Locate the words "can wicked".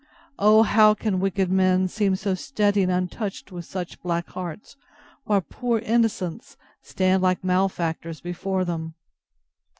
0.95-1.51